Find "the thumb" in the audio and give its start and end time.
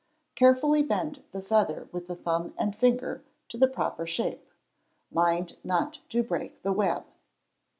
2.07-2.55